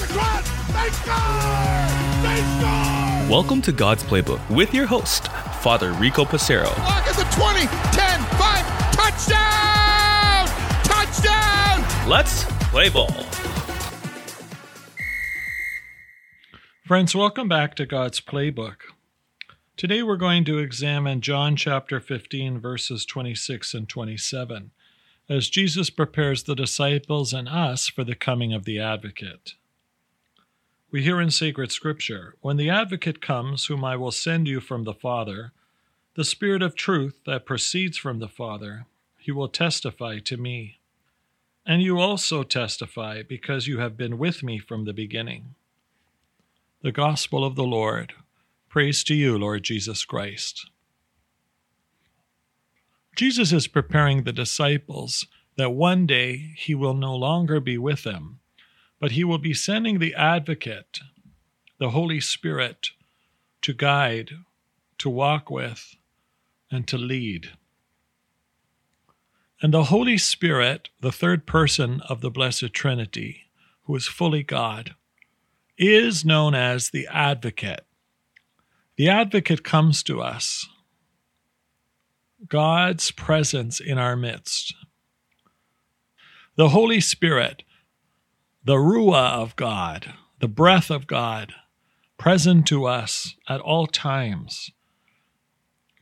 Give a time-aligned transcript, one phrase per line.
[0.00, 0.48] It's cross.
[0.68, 1.16] They score!
[2.22, 3.28] They score!
[3.28, 5.26] Welcome to God's Playbook with your host,
[5.60, 6.68] Father Rico Passero.
[6.68, 10.46] Clock is at 20, 10, 5, touchdown!
[10.84, 12.08] Touchdown!
[12.08, 13.10] Let's play ball.
[16.86, 18.76] Friends, welcome back to God's Playbook.
[19.76, 24.70] Today we're going to examine John chapter 15, verses 26 and 27,
[25.28, 29.54] as Jesus prepares the disciples and us for the coming of the Advocate.
[30.90, 34.84] We hear in sacred scripture, When the Advocate comes, whom I will send you from
[34.84, 35.52] the Father,
[36.14, 38.86] the Spirit of truth that proceeds from the Father,
[39.18, 40.78] he will testify to me.
[41.66, 45.54] And you also testify, because you have been with me from the beginning.
[46.80, 48.14] The Gospel of the Lord.
[48.70, 50.70] Praise to you, Lord Jesus Christ.
[53.14, 55.26] Jesus is preparing the disciples
[55.58, 58.37] that one day he will no longer be with them,
[59.00, 61.00] but he will be sending the Advocate,
[61.78, 62.90] the Holy Spirit,
[63.62, 64.32] to guide,
[64.98, 65.94] to walk with,
[66.70, 67.50] and to lead.
[69.60, 73.48] And the Holy Spirit, the third person of the Blessed Trinity,
[73.84, 74.94] who is fully God,
[75.76, 77.84] is known as the advocate.
[78.96, 80.68] The advocate comes to us,
[82.48, 84.74] God's presence in our midst.
[86.56, 87.62] The Holy Spirit,
[88.68, 91.54] the Ruah of God, the breath of God,
[92.18, 94.72] present to us at all times.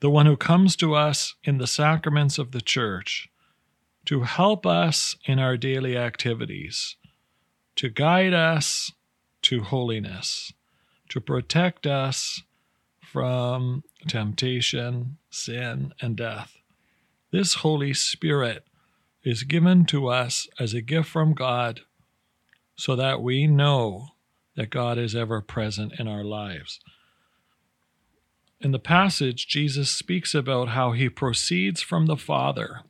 [0.01, 3.29] The one who comes to us in the sacraments of the church
[4.07, 6.97] to help us in our daily activities,
[7.77, 8.91] to guide us
[9.43, 10.53] to holiness,
[11.11, 12.43] to protect us
[13.01, 16.57] from temptation, sin, and death.
[17.31, 18.65] This Holy Spirit
[19.23, 21.83] is given to us as a gift from God
[22.77, 24.09] so that we know
[24.55, 26.81] that God is ever present in our lives.
[28.61, 32.81] In the passage, Jesus speaks about how he proceeds from the Father.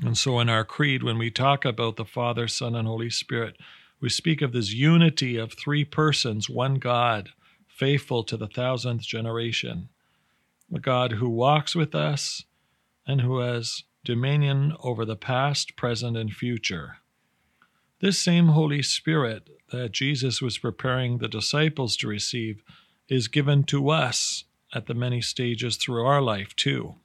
[0.00, 3.56] And so in our creed, when we talk about the Father, Son, and Holy Spirit,
[4.00, 7.30] we speak of this unity of three persons, one God,
[7.68, 9.88] faithful to the thousandth generation,
[10.74, 12.44] a God who walks with us
[13.06, 16.98] and who has dominion over the past, present, and future.
[18.02, 22.64] This same Holy Spirit that Jesus was preparing the disciples to receive
[23.08, 24.42] is given to us
[24.74, 26.96] at the many stages through our life, too.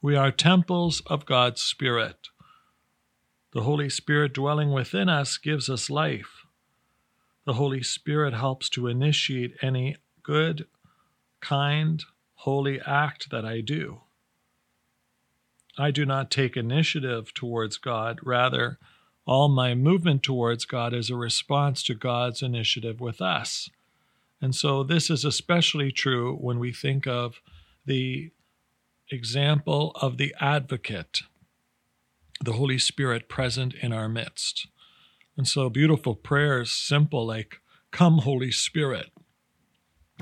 [0.00, 2.28] We are temples of God's Spirit.
[3.52, 6.46] The Holy Spirit dwelling within us gives us life.
[7.44, 10.68] The Holy Spirit helps to initiate any good,
[11.40, 14.02] kind, holy act that I do.
[15.76, 18.20] I do not take initiative towards God.
[18.22, 18.78] Rather,
[19.26, 23.70] all my movement towards God is a response to God's initiative with us.
[24.40, 27.40] And so, this is especially true when we think of
[27.84, 28.30] the
[29.10, 31.22] example of the advocate
[32.42, 34.66] the Holy Spirit present in our midst.
[35.36, 37.60] And so, beautiful prayers, simple, like,
[37.90, 39.10] Come, Holy Spirit.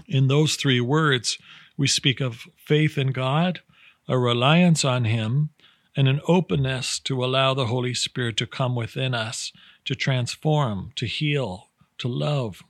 [0.07, 1.39] In those three words,
[1.77, 3.61] we speak of faith in God,
[4.09, 5.51] a reliance on Him,
[5.99, 9.53] and an openness to allow the Holy Spirit to come within us,
[9.85, 12.63] to transform, to heal, to love,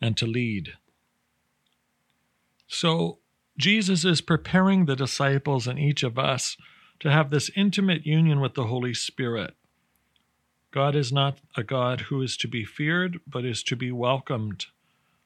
[0.00, 0.74] and to lead.
[2.68, 3.18] So,
[3.58, 6.56] Jesus is preparing the disciples and each of us
[7.00, 9.54] to have this intimate union with the Holy Spirit.
[10.70, 14.66] God is not a God who is to be feared, but is to be welcomed,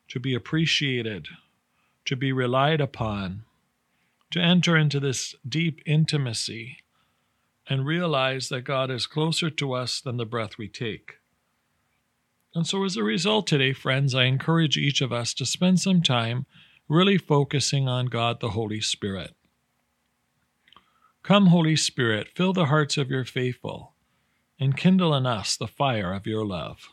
[0.09, 1.29] to be appreciated,
[2.07, 3.45] to be relied upon,
[4.31, 6.79] to enter into this deep intimacy
[7.69, 11.17] and realize that God is closer to us than the breath we take.
[12.55, 16.03] And so, as a result, today, friends, I encourage each of us to spend some
[16.03, 16.47] time
[16.89, 19.35] really focusing on God the Holy Spirit.
[21.23, 23.95] Come, Holy Spirit, fill the hearts of your faithful,
[24.61, 26.91] and kindle in us the fire of your love.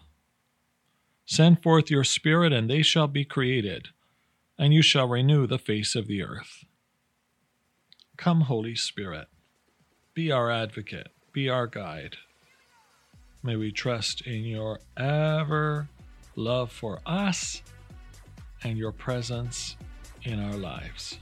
[1.26, 3.90] Send forth your Spirit, and they shall be created,
[4.58, 6.66] and you shall renew the face of the earth.
[8.18, 9.28] Come, Holy Spirit,
[10.14, 12.18] be our advocate, be our guide.
[13.44, 15.88] May we trust in your ever
[16.36, 17.62] love for us
[18.64, 19.78] and your presence
[20.24, 21.18] in our lives.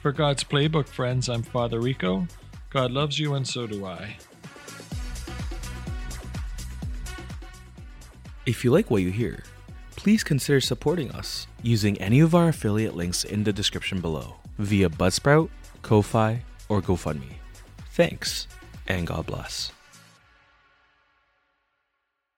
[0.00, 2.26] For God's Playbook, friends, I'm Father Rico.
[2.70, 4.16] God loves you, and so do I.
[8.46, 9.44] If you like what you hear,
[9.96, 14.88] please consider supporting us using any of our affiliate links in the description below via
[14.88, 15.48] Buzzsprout,
[15.82, 17.34] Ko-Fi, or GoFundMe.
[17.92, 18.46] Thanks,
[18.86, 19.72] and God bless.